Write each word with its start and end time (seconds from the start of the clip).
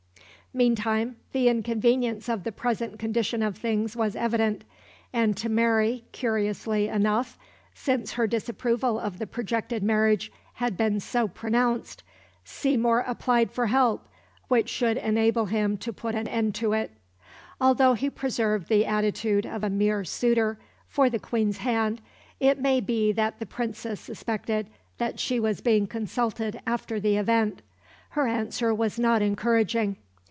Meantime 0.53 1.15
the 1.31 1.47
inconvenience 1.47 2.27
of 2.27 2.43
the 2.43 2.51
present 2.51 2.99
condition 2.99 3.41
of 3.41 3.57
things 3.57 3.95
was 3.95 4.17
evident; 4.17 4.65
and 5.13 5.37
to 5.37 5.47
Mary 5.47 6.03
curiously 6.11 6.89
enough, 6.89 7.37
since 7.73 8.11
her 8.15 8.27
disapproval 8.27 8.99
of 8.99 9.17
the 9.17 9.25
projected 9.25 9.81
marriage 9.81 10.29
had 10.55 10.75
been 10.75 10.99
so 10.99 11.25
pronounced 11.25 12.03
Seymour 12.43 13.05
applied 13.07 13.49
for 13.49 13.67
help 13.67 14.09
which 14.49 14.67
should 14.67 14.97
enable 14.97 15.45
him 15.45 15.77
to 15.77 15.93
put 15.93 16.15
an 16.15 16.27
end 16.27 16.53
to 16.55 16.73
it. 16.73 16.91
Although 17.61 17.93
he 17.93 18.09
preserved 18.09 18.67
the 18.67 18.85
attitude 18.85 19.45
of 19.45 19.63
a 19.63 19.69
mere 19.69 20.03
suitor 20.03 20.59
for 20.85 21.09
the 21.09 21.17
Queen's 21.17 21.59
hand, 21.59 22.01
it 22.41 22.59
may 22.59 22.81
be 22.81 23.13
that 23.13 23.39
the 23.39 23.45
Princess 23.45 24.01
suspected 24.01 24.69
that 24.97 25.17
she 25.17 25.39
was 25.39 25.61
being 25.61 25.87
consulted 25.87 26.59
after 26.67 26.99
the 26.99 27.15
event. 27.15 27.61
Her 28.09 28.27
answer 28.27 28.73
was 28.73 28.99
not 28.99 29.21
encouraging. 29.21 29.95